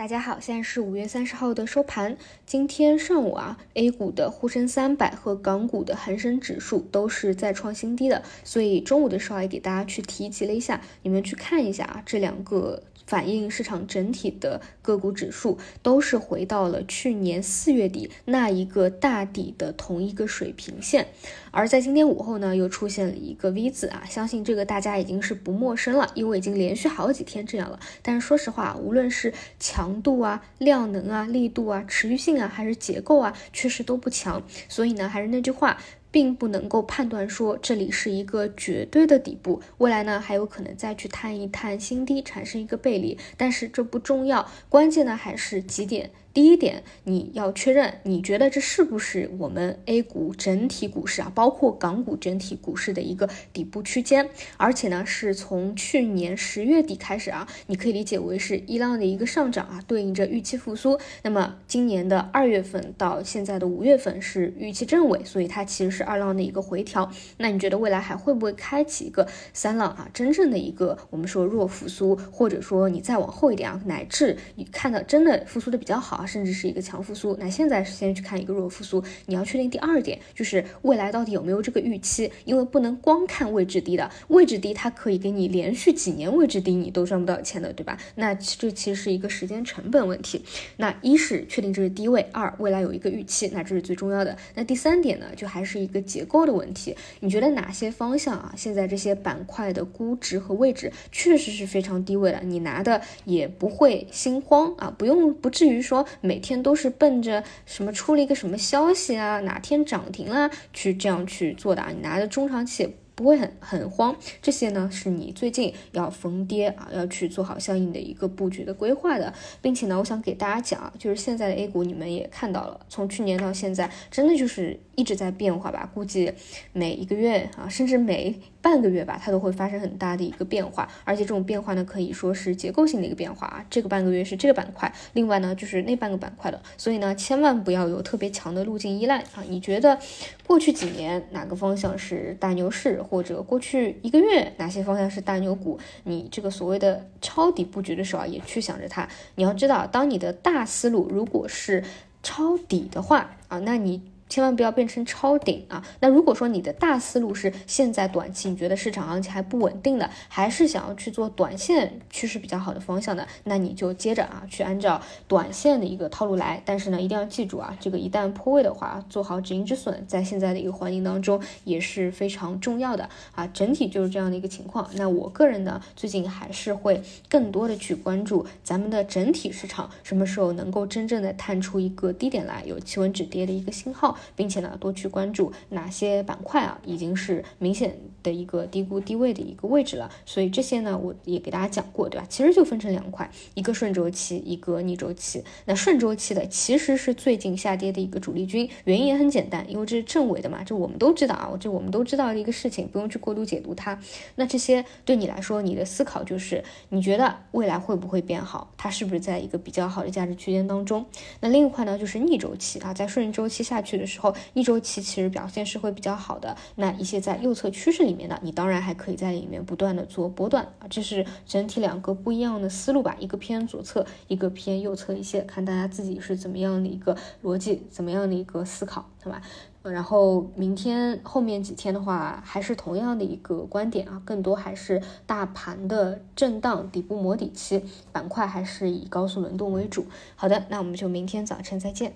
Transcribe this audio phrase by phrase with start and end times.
[0.00, 2.16] 大家好，现在是五月三十号的收盘。
[2.46, 21.08] 今天上午啊，A 股的沪深三百和港股的恒生指数都是再创新低的，所以中午的时候也给大家去提及了一下，你们去看一下啊，这两个反映市场整体的个股指数都是回到了去年四月底那一个大底的同一个水平线。
[21.50, 27.80] 而在今天午后呢，又出现了一个 V 字啊，相信这个大家已经是不陌生了，因为已经连续好几天这样了。
[28.02, 34.40] 但是说实话，无论是强度啊、量能啊、力度啊、持续性啊，还是结构啊，确实都不强。
[34.68, 35.76] 所以呢，还是那句话。
[36.10, 46.10] 并不能够判断说这里是一个绝对的底部，未来呢还有可能再去探一探新低，产生一个背离，但是这不重要，关键呢还是几点。
[46.32, 60.98] 第一点，你要确认你觉得这是不是我们 A 股整体股市啊，包括港股整体股市的一个底部区间，而且呢是从去年十月底开始啊，你可以理解为是一浪的一个上涨啊，对应着预期复苏。
[61.22, 65.90] 那么今年的二月份到现在的五月份是预期正尾，所以它其实。
[65.90, 70.08] 是二浪的一个回调，那你觉得未来还会不会开启一个三浪啊？
[70.14, 77.36] 真正的一个我们说弱复苏，或者说你再往后一点啊，乃至你看到真的复苏的比较好啊，甚至是一个强复苏。
[77.38, 87.98] 那现在是先去看一个弱复苏，你要确定第二点就是未来到底有没有这个预期，因为不能光看位置低的，位置低它可以给你连续几年位置低，你都赚不到钱的，对吧？
[88.14, 90.42] 那这其实是一个时间成本问题。
[90.78, 94.34] 那一是确定这是低位，二未来有一个预期，那这是最重要的。
[94.54, 95.90] 那第三点呢，就还是一。
[95.90, 98.54] 个结构的问题，你觉得哪些方向啊？
[98.56, 112.88] 现在这些板块的估值和位置确实是非常低位的，你拿的也不会心慌啊，不用不至于说每天都是奔着什么出了一个什么消息啊，哪天涨停啦去这样去做的啊，你拿着中长期。
[113.12, 126.32] 不会很很慌，这些呢是你最近要逢跌啊，要去做好相应的一个布局的规划的，并且呢，我想给大家讲啊，就是现在的 A 股你们也看到了，从去年到现在，真的就是一直在变化吧，估计
[126.72, 139.98] 每一个月啊，甚至每半个月吧，它都会发生很大的一个变化，而且这种变化呢，可以说是结构性的一个变化啊，这个半个月是这个板块，另外呢就是那半个板块的，所以呢，千万不要有特别强的路径依赖啊，你觉得
[140.46, 143.00] 过去几年哪个方向是大牛市？
[143.02, 145.78] 或者过去一个月哪些方向是大牛股？
[146.04, 149.08] 你这个所谓的抄底布局的时候啊，也去想着它。
[149.36, 151.82] 你要知道，当你的大思路如果是
[152.22, 154.02] 抄底的话啊，那你。
[154.30, 155.84] 千万不要变成超顶啊！
[155.98, 166.62] 那如果说你的大思路是现在短期你觉得市场行情还不稳定的，还是想要去做短线趋势比较好的方向的，那你就接着啊去按照短线的一个套路来。
[166.64, 173.44] 但是呢，一定要记住啊，这个一旦破位的话，做好止盈止损，在现在的一个环境当中也是非常重要的啊。
[173.48, 174.88] 整体就是这样的一个情况。
[174.94, 184.16] 那我个人呢，最近还是会更多的去关注咱们的整体市场什么时候能够真正的探出一个低点来，有企稳止跌的一个信号。
[184.36, 190.10] 并且呢，多去关注哪些板块啊，已经是明显的一个低估低位的一个位置了。
[190.24, 192.26] 所以这些呢，我也给大家讲过，对吧？
[192.28, 195.42] 其实就分成两块，一个顺周期，一个逆周期。
[195.64, 203.98] 那顺周期的其实是最近下跌的一个主力军，原因也很简单，因为这是正尾的嘛，这我们都知道啊，这我们都知道的一个事情，不用去过度解读它。
[204.34, 208.72] 那这些对你来说，你的思考就是，你觉得未来会不会变好？
[208.76, 211.06] 它是不是在一个比较好的价值区间当中？
[211.40, 214.09] 那另一块呢，就是逆周期啊，在顺周期下去的。
[214.10, 229.40] 时候一周期其实表现是会比较好的，那一些在右侧趋势里面的，你当然还可以在里面不断的做波段啊，这是整体两个不一样的思路吧，一个偏左侧，一个偏右侧一些，看大家自己是怎么样的一个逻辑，怎么样的一个思考，好吧？
[229.82, 237.82] 然后明天后面几天的话，还是同样的一个观点啊，更多还是大盘的震荡底部磨底期，
[238.12, 240.04] 板块还是以高速轮动为主。
[240.36, 242.12] 好的，那我们就明天早晨再见。